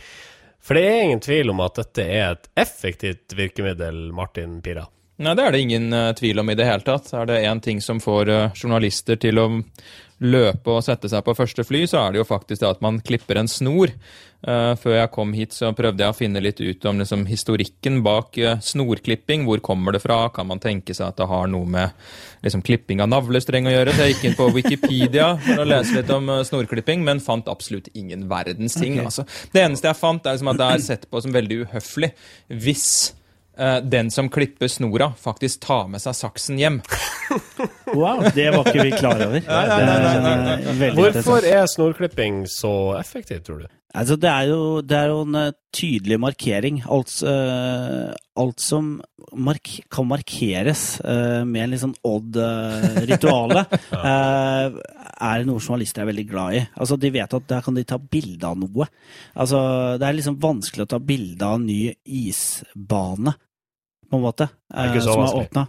[0.64, 4.88] For det er ingen tvil om at dette er et effektivt virkemiddel, Martin Pira.
[5.18, 7.12] Nei, det er det ingen eh, tvil om i det hele tatt.
[7.12, 9.48] Er det én ting som får journalister til å
[10.24, 12.98] løpe og sette seg på første fly, så er det jo faktisk det at man
[13.06, 13.94] klipper en snor.
[14.46, 18.00] Eh, før jeg kom hit, så prøvde jeg å finne litt ut om liksom, historikken
[18.06, 19.46] bak eh, snorklipping.
[19.48, 20.20] Hvor kommer det fra?
[20.34, 21.94] Kan man tenke seg at det har noe med
[22.46, 23.94] liksom, klipping av navlestreng å gjøre?
[23.94, 27.50] Så jeg gikk inn på Wikipedia for å lese litt om eh, snorklipping, men fant
[27.54, 29.00] absolutt ingen verdens ting.
[29.04, 29.26] Altså.
[29.54, 32.14] Det eneste jeg fant, er liksom at det er sett på som veldig uhøflig
[32.54, 32.90] hvis
[33.58, 36.82] eh, den som klipper snora, faktisk tar med seg saksen hjem.
[37.88, 39.40] Wow, det var ikke vi klar over.
[39.48, 43.70] Nei, nei, nei, Hvorfor er snorklipping så effektivt, tror du?
[43.98, 46.82] Altså, det er jo, det er jo en eh, tydelig markering.
[46.92, 48.98] Alt, uh, alt som
[49.38, 54.78] mark kan markeres uh, med en litt sånn odd-rituale, uh,
[55.32, 56.62] er noe journalister er veldig glad i.
[56.78, 58.90] Altså, De vet at der kan de ta bilde av noe.
[59.34, 59.60] Altså,
[59.98, 63.38] Det er liksom vanskelig å ta bilde av en ny isbane,
[64.10, 65.50] på en måte, er eh, som er vanskelig.
[65.50, 65.68] åpna.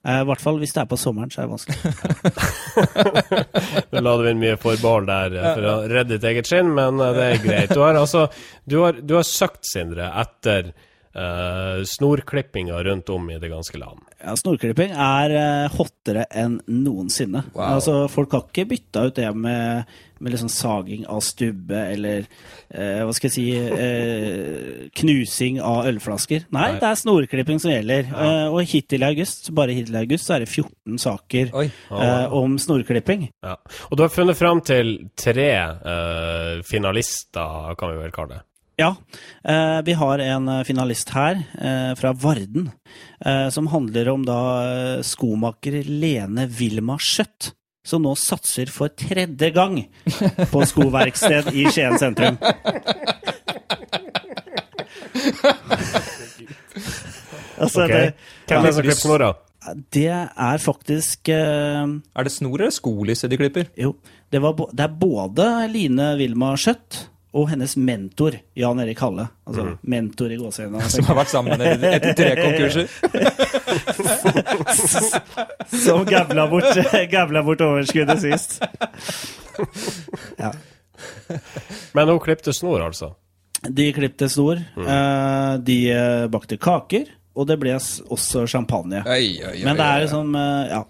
[0.00, 1.80] I hvert fall hvis det er på sommeren, så er det vanskelig.
[3.92, 7.02] Nå la du inn mye forbehold der eh, for å redde ditt eget skinn, men
[7.04, 7.74] eh, det er greit.
[7.74, 8.28] Du har altså
[8.64, 10.72] Du har, du har søkt, Sindre, etter
[11.16, 14.00] uh, snorklippinger rundt om i det ganske land.
[14.20, 17.44] Ja, Snorklipping er eh, hottere enn noensinne.
[17.56, 22.26] Altså, Folk har ikke bytta ut det med, med liksom saging av stubbe eller
[22.68, 26.46] eh, hva skal jeg si eh, knusing av ølflasker.
[26.52, 26.80] Nei, Nei.
[26.82, 28.10] det er snorklipping som gjelder.
[28.12, 31.66] Eh, og hittil i august, bare hittil i august, så er det 14 saker Oi.
[31.96, 33.28] eh, om snorklipping.
[33.46, 33.56] Ja.
[33.88, 38.44] Og du har funnet fram til tre eh, finalister, kan vi vel kalle det.
[38.80, 38.94] Ja,
[39.44, 42.70] eh, vi har en finalist her eh, fra Varden,
[43.20, 44.38] eh, som handler om da
[45.04, 47.50] skomaker Lene Vilma Skjøtt,
[47.90, 49.80] som nå satser for tredje gang
[50.52, 52.38] på skoverksted i Skien sentrum.
[57.58, 57.92] altså, Ok.
[57.92, 58.14] det,
[58.48, 59.32] Hvem er det som klipper snora?
[59.92, 61.84] det er faktisk uh,
[62.16, 63.68] Er det snor eller skolisse de klipper?
[63.76, 63.94] Jo,
[64.32, 69.28] det, var, det er både Line Vilma Skjøtt og hennes mentor Jan Erik Halle.
[69.46, 70.88] Altså mentor i gåseøynene.
[70.94, 72.88] Som har vært sammen etter tre konkurser?
[75.84, 76.76] Som gambla bort,
[77.10, 78.60] gavla bort overskuddet sist.
[80.38, 80.52] Ja.
[81.92, 83.14] Men hun klippte snor, altså.
[83.68, 89.02] De klipte snor, eh, de eh, bakte kaker, og det ble også champagne.
[89.06, 90.84] Ei, ei, ei, Men det er jo liksom eh, Ja.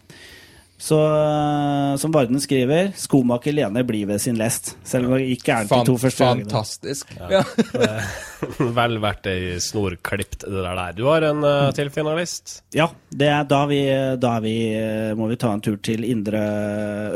[0.81, 4.73] Så eh, som Varden skriver, skomaker Lene blir ved sin lest.
[4.87, 6.25] Selv om det ikke er de to første.
[6.25, 7.13] Fantastisk.
[7.21, 7.43] Ja.
[8.79, 10.81] Vel verdt ei snor klipt, det der.
[10.97, 12.63] Du har en uh, til finalist.
[12.73, 13.83] Ja, det er da, vi,
[14.23, 16.41] da vi, eh, må vi ta en tur til Indre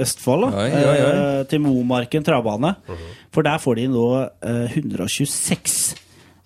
[0.04, 0.50] Østfold.
[0.50, 0.66] Da.
[0.66, 1.14] Oi, oi, oi.
[1.14, 2.74] Uh, til Momarken travbane.
[3.32, 4.08] For der får de nå
[4.44, 5.94] eh, 126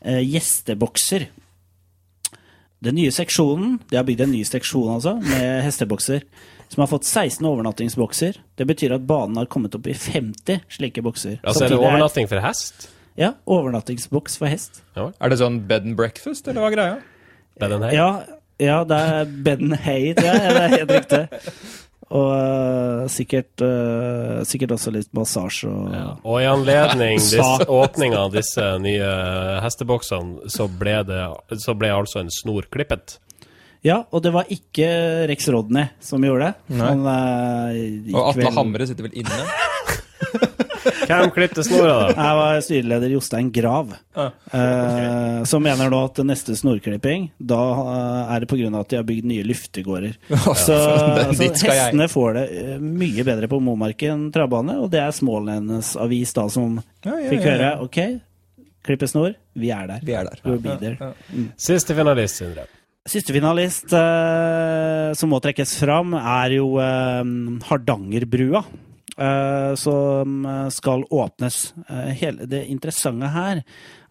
[0.07, 1.27] eh, gjestebokser.
[2.79, 6.23] Den nye seksjonen De har bygd en ny seksjon altså, med hestebokser.
[6.69, 8.41] Som har fått 16 overnattingsbokser.
[8.55, 11.39] Det betyr at banen har kommet opp i 50 slike bokser.
[11.43, 12.91] Altså, er det overnatting for hest?
[13.19, 14.83] Ja, overnattingsboks for hest.
[14.95, 16.99] Er det sånn bed and breakfast, eller hva er greia?
[17.59, 17.97] Bed and hay?
[17.97, 18.11] Ja,
[18.63, 20.55] ja det er bed and hay, tror jeg.
[20.55, 21.23] Det er helt riktig.
[22.09, 28.37] Og uh, sikkert, uh, sikkert også litt massasje og Og i anledning disse, åpninga av
[28.37, 29.11] disse nye
[29.65, 31.21] hesteboksene, så ble, det,
[31.65, 33.19] så ble altså en snor klippet.
[33.87, 34.89] Ja, og det var ikke
[35.31, 36.79] Rex Rodney som gjorde det.
[36.81, 39.43] Han uh, Og Atle vel- Hamre sitter vel inne?
[41.09, 42.09] Hvem klippte snora, da?
[42.13, 48.45] Jeg var styreleder Jostein Grav, eh, som mener nå at neste snorklipping, da uh, er
[48.45, 48.69] det pga.
[48.81, 50.17] at de har bygd nye luftegårder.
[50.67, 51.81] Så, så dit skal jeg.
[51.81, 56.49] hestene får det uh, mye bedre på Momarken travbane, og det er Smålenes avis da
[56.53, 57.77] som Ja, ja, fikk ja, høre ja.
[57.85, 58.01] OK,
[58.89, 60.05] klippe snor, vi er der.
[60.05, 60.99] Vi er der.
[61.01, 61.13] Ja,
[61.57, 62.69] Siste finalist, Sindre.
[63.09, 67.25] Siste finalist eh, som må trekkes fram, er jo eh,
[67.71, 68.63] Hardangerbrua.
[69.19, 71.75] eh, som eh, skal åpnes.
[71.89, 73.63] Eh, hele det interessante her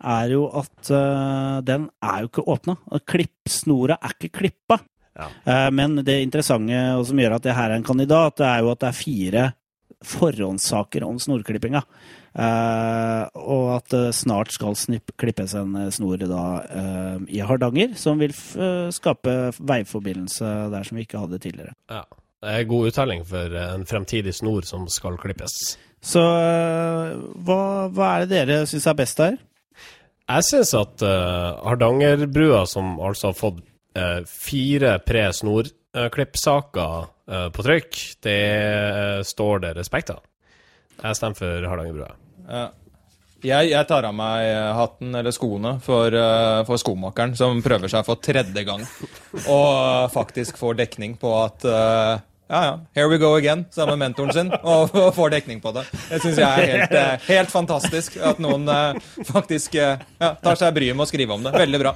[0.01, 2.77] er jo at eh, den er jo ikke åpna.
[3.07, 4.79] Klippsnora er ikke klippa.
[5.17, 5.29] Ja.
[5.45, 8.65] Eh, men det interessante og som gjør at det her er en kandidat, det er
[8.65, 9.45] jo at det er fire
[10.05, 11.81] forhåndssaker om snorklippinga.
[12.38, 17.95] Uh, og at det snart skal snipp, klippes en eh, snor da, uh, i Hardanger,
[17.97, 21.73] som vil eh, skape veiforbindelse der som vi ikke hadde tidligere.
[21.89, 22.03] Ja.
[22.38, 25.77] Det er god uttelling for eh, en fremtidig snor som skal klippes.
[26.05, 27.15] Så eh,
[27.47, 29.38] hva, hva er det dere syns er best der?
[30.27, 33.62] Jeg syns at uh, Hardangerbrua, som altså har fått
[33.95, 40.23] eh, fire pre-snorklippsaker på trykk, det eh, står det respekt av.
[41.03, 42.13] Jeg stemmer for Hardangerbrua.
[42.47, 42.67] Ja.
[43.45, 47.91] Jeg, jeg tar av meg eh, hatten eller skoene for, eh, for skomakeren, som prøver
[47.91, 48.81] seg for tredje gang.
[49.43, 53.99] Og eh, faktisk får dekning på at eh, ja, ja, here we go again, sammen
[53.99, 55.83] med mentoren sin, og, og får dekning på det.
[56.07, 60.57] Det syns jeg er helt, eh, helt fantastisk, at noen eh, faktisk eh, ja, tar
[60.57, 61.53] seg bryet med å skrive om det.
[61.59, 61.95] Veldig bra.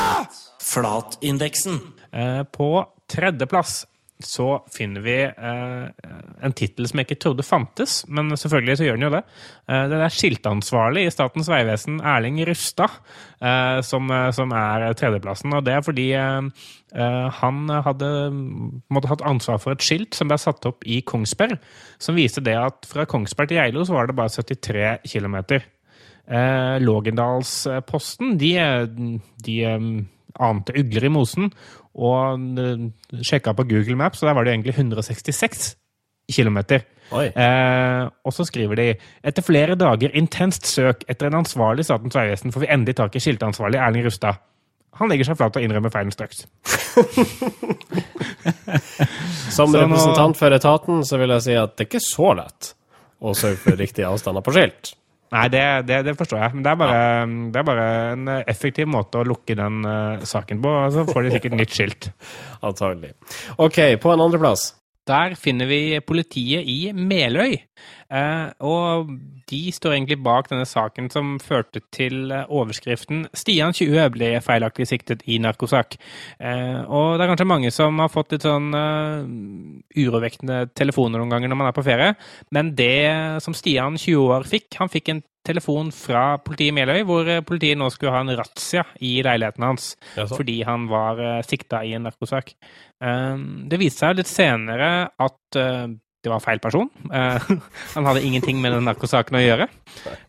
[0.71, 1.79] Flatindeksen.
[2.11, 2.73] Eh, På
[3.11, 3.85] tredjeplass
[4.21, 5.85] så finner vi eh,
[6.45, 9.21] en tittel som jeg ikke trodde fantes, men selvfølgelig så gjør den jo det.
[9.65, 12.99] Den det er skiltansvarlig i Statens vegvesen, Erling Rustad,
[13.41, 14.29] eh, som, eh,
[14.61, 15.57] er tredjeplassen.
[15.57, 16.51] Og det er fordi eh,
[16.93, 18.11] eh, han hadde
[18.93, 21.57] måtte hatt ansvar for et skilt som ble satt opp i Kongsberg,
[22.01, 25.41] som viste det at fra Kongsberg til Geilo så var det bare 73 km.
[26.31, 28.53] Eh, Lågendalsposten, de,
[29.43, 29.79] de eh,
[30.39, 31.51] ante ugler i mosen,
[31.95, 32.87] og eh,
[33.25, 35.73] sjekka på Google Maps, og der var det egentlig 166
[36.31, 36.59] km.
[37.11, 38.87] Eh, og så skriver de
[39.27, 43.23] etter flere dager intenst søk etter en ansvarlig Statens vegvesen får vi endelig tak i
[43.23, 44.39] skiltansvarlig Erling Rustad.
[44.99, 46.37] Han legger seg flat og innrømmer feilen straks.
[49.55, 52.61] Som representant for etaten så vil jeg si at det er ikke så lett
[53.21, 54.83] å sørge for riktige avstander på skilt.
[55.31, 56.55] Nei, det, det, det forstår jeg.
[56.57, 56.99] Men det er, bare,
[57.53, 60.73] det er bare en effektiv måte å lukke den uh, saken på.
[60.81, 62.09] og Så får de sikkert nytt skilt.
[62.67, 63.13] Antagelig.
[63.55, 64.73] OK, på en andreplass.
[65.07, 67.55] Der finner vi politiet i Meløy.
[68.11, 69.13] Eh, og
[69.51, 74.87] de står egentlig bak denne saken som førte til eh, overskriften 'Stian 20 ble feilaktig
[74.89, 75.95] siktet i narkosak'.
[76.39, 79.23] Eh, og det er kanskje mange som har fått litt sånn uh,
[79.95, 82.15] urovekkende telefoner noen ganger når man er på ferie.
[82.51, 87.01] Men det som Stian 20 år fikk, han fikk en telefon fra politiet i Meløy,
[87.07, 89.95] hvor politiet nå skulle ha en razzia i leiligheten hans
[90.35, 92.53] fordi han var uh, sikta i en narkosak.
[93.01, 95.89] Det viste seg litt senere at uh,
[96.21, 96.89] det var feil person.
[97.13, 97.49] Eh,
[97.95, 99.67] han hadde ingenting med den narkosaken å gjøre.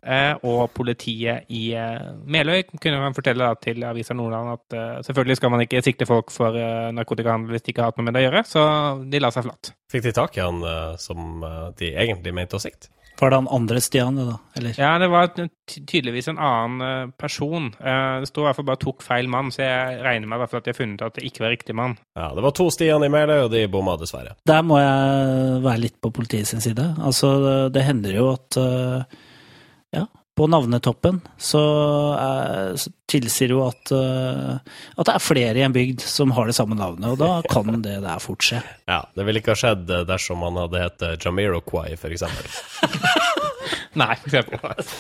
[0.03, 5.39] Eh, og politiet i eh, Meløy kunne man fortelle da, til Avisa Nordland at selvfølgelig
[5.39, 6.57] skal man ikke sikte folk for
[6.97, 8.65] narkotikahandel hvis de ikke har hatt noe med det å gjøre, så
[9.13, 9.73] de la seg flatt.
[9.93, 10.65] Fikk de tak i han
[11.01, 11.45] som
[11.79, 12.89] de egentlig mente å sikte?
[13.21, 14.39] Var det han andre Stian, da?
[14.59, 14.75] Eller?
[14.79, 15.29] Ja, det var
[15.69, 17.69] tydeligvis en annen eh, person.
[17.79, 20.41] Eh, det sto i hvert fall bare 'tok feil mann', så jeg regner med i
[20.43, 21.95] hvert fall at de har funnet at det ikke var riktig mann.
[22.19, 24.35] Ja, det var to Stian i Meløy, og de bomma dessverre.
[24.47, 26.97] Der må jeg være litt på politiet sin side.
[26.99, 29.05] Altså, det- det hender jo at eh,
[29.93, 30.07] Ja,
[30.39, 31.63] på navnetoppen så,
[32.17, 34.55] er, så tilsier jo at eh,
[34.97, 37.83] at det er flere i en bygd som har det samme navnet, og da kan
[37.85, 38.63] det der fort skje.
[38.89, 42.49] Ja, Det ville ikke ha skjedd eh, dersom han hadde hett eh, Jamiroquai, for eksempel.
[44.03, 44.97] Nei, for eksempel.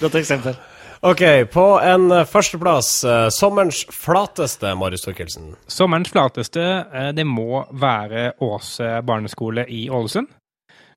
[0.00, 0.58] Godt eksempel.
[1.06, 1.22] Ok,
[1.54, 5.52] på en eh, førsteplass, eh, sommerens flateste, Marius Thorkildsen.
[5.70, 10.26] Sommerens flateste, eh, det må være Åse barneskole i Ålesund.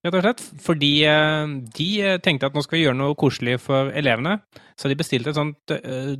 [0.01, 0.43] Rett og slett.
[0.65, 4.39] Fordi eh, de eh, tenkte at nå skal vi gjøre noe koselig for elevene.
[4.79, 6.15] Så de bestilte et sånt uh,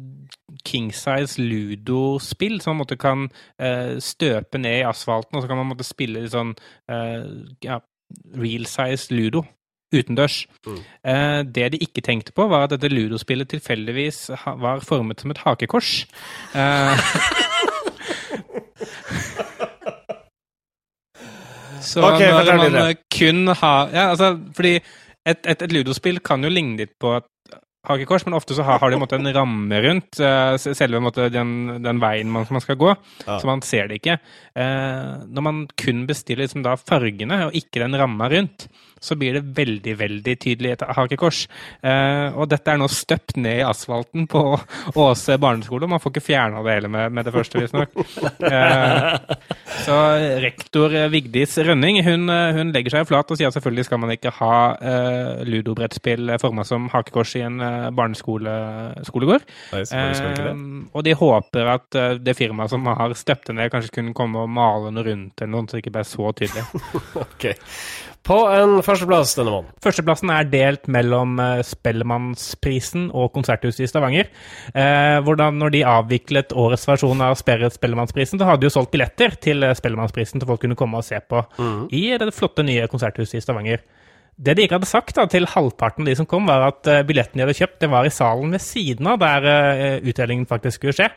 [0.68, 5.58] king size ludospill som man måtte kan uh, støpe ned i asfalten, og så kan
[5.58, 7.26] man måtte spille litt sånn uh,
[7.66, 7.80] ja,
[8.38, 9.42] real size ludo.
[9.92, 10.46] Utendørs.
[11.04, 14.30] Eh, det de ikke tenkte på, var at dette ludospillet tilfeldigvis
[14.64, 16.06] var formet som et hakekors.
[16.56, 17.10] Eh,
[21.92, 26.44] Så okay, når man eh, kun har Ja, altså, fordi et, et, et ludospill kan
[26.44, 29.82] jo ligne litt på et hakekors, men ofte så har, har de en, en ramme
[29.86, 32.94] rundt uh, selve måtte, den, den veien man, man skal gå,
[33.26, 33.40] Ja.
[33.42, 34.20] så man ser det ikke.
[34.54, 38.68] Uh, når man kun bestiller liksom da fargene, og ikke den ramma rundt,
[39.02, 41.40] så blir det veldig, veldig tydelig et hakekors.
[41.82, 44.44] Uh, og dette er nå støpt ned i asfalten på
[45.02, 47.98] Åse barneskole, og man får ikke fjerna det hele med, med det første, visstnok.
[49.82, 49.98] Så
[50.44, 54.34] rektor Vigdis Rønning hun, hun legger seg flat og sier at selvfølgelig skal man ikke
[54.38, 54.54] ha
[55.48, 57.58] ludobrettspill forma som hakekors i en
[57.98, 59.48] barneskolegård.
[59.72, 60.54] Nei, selvfølgelig skal vi ikke det.
[60.54, 64.46] Eh, og de håper at eh, det firmaet som har støpt ned, kanskje kunne komme
[64.46, 66.66] og male noe rundt eller noe, så det ikke ble så tydelig.
[67.26, 67.58] okay.
[68.28, 69.78] På en førsteplass denne måneden.
[69.82, 74.30] Førsteplassen er delt mellom eh, Spellemannsprisen og Konserthuset i Stavanger.
[74.78, 79.34] Eh, hvordan når de avviklet årets versjon av Spellemannsprisen, så hadde de jo solgt billetter
[79.42, 81.42] til eh, Spellemannsprisen til folk kunne komme og se på
[81.90, 83.82] i det flotte nye konserthuset i Stavanger.
[84.42, 87.04] Det de ikke hadde sagt da, til halvparten av de som kom, var at eh,
[87.06, 90.80] billetten de hadde kjøpt, det var i salen ved siden av der eh, utdelingen faktisk
[90.80, 91.10] skulle skje.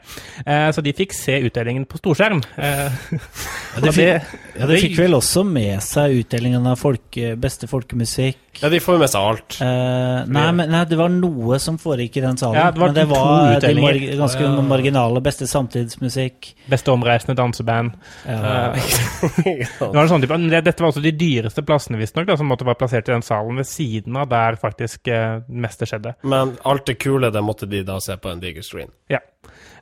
[0.44, 2.42] Eh, så de fikk se utdelingen på storskjerm.
[2.60, 3.04] Eh,
[3.78, 8.38] og de fikk- Ja, De fikk vel også med seg utdelingen av folke, beste folkemusikk.
[8.62, 9.56] Ja, de får jo med seg alt.
[9.58, 12.54] Uh, nei, men nei, det var noe som foregikk i den salen.
[12.60, 16.52] Ja, det var men det to var de mar ganske uh, marginale beste samtidsmusikk.
[16.70, 17.96] Beste omreisende danseband.
[18.28, 18.70] Ja.
[18.70, 18.92] Uh,
[19.44, 22.78] Det var en sånn type, dette var også de dyreste plassene visstnok, som måtte være
[22.78, 26.16] plassert i den salen ved siden av der faktisk eh, det meste skjedde.
[26.22, 28.92] Men alt det kule, det måtte de da se på en diger screen.
[29.12, 29.22] Ja.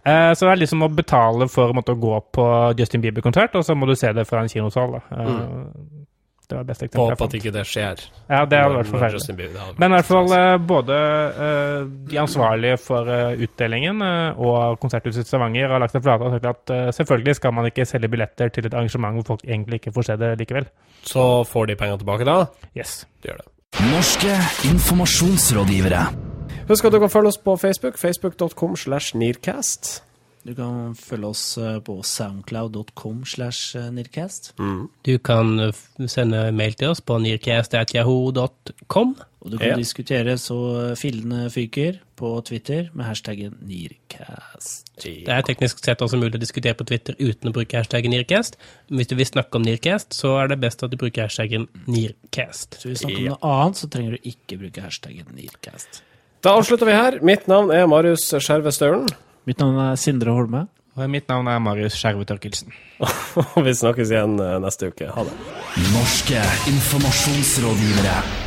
[0.04, 2.46] Eh, så det er liksom å betale for å måtte gå på
[2.78, 4.98] Justin Bieber-konsert, og så må du se det fra en kinosal.
[4.98, 5.22] Da.
[5.22, 6.06] Eh,
[6.52, 7.16] Det var det beste eksempelet.
[7.16, 8.00] håpe at ikke det skjer.
[8.28, 9.46] Ja, det hadde vært forferdelig.
[9.80, 10.98] Men i hvert fall eh, både
[11.46, 11.78] eh,
[12.10, 16.92] de ansvarlige for eh, utdelingen og Konserthuset Stavanger har lagt seg flate og sagt at
[16.98, 20.18] selvfølgelig skal man ikke selge billetter til et arrangement hvor folk egentlig ikke får se
[20.20, 20.68] det likevel.
[21.08, 22.38] Så får de pengene tilbake da?
[22.76, 23.06] Yes.
[23.24, 23.48] De gjør det.
[23.88, 24.36] Norske
[24.68, 26.04] informasjonsrådgivere.
[26.68, 27.96] Husk at du kan følge oss på Facebook.
[27.98, 30.02] Facebook.com slash Nearcast.
[30.42, 34.52] Du kan følge oss eh, på soundcloud.com slash nearcast.
[34.59, 34.88] Mm.
[35.07, 39.14] Du kan eh, sende mail til oss på nearcast.yahoo.com.
[39.42, 39.76] Og du kan Ja.
[39.78, 40.57] diskutere så
[40.90, 44.90] eh, fillene fyker på Twitter med hashtaggen nearcast.
[45.02, 48.57] Det er teknisk sett også mulig å diskutere på Twitter uten å bruke hashtaggen Nearcast.
[48.88, 51.66] Men hvis du vil snakke om Nearcast, så er det best at du bruker hashtaggen
[51.87, 52.78] Nearcast.
[52.83, 56.02] Så hvis du snakker om noe annet, så trenger du ikke bruke hashtaggen nearcast.
[56.42, 57.18] Da avslutter vi her.
[57.22, 59.09] Mitt navn er Marius Skjerve Staulen.
[59.48, 60.66] Mitt navn er Sindre Holme.
[60.92, 62.70] Og mitt navn er Marius Skjerve Tørkelsen.
[63.02, 65.09] Og vi snakkes igjen eh, neste uke.
[65.14, 65.35] Ha det.
[65.94, 68.41] Norske informasjonsrådgivere.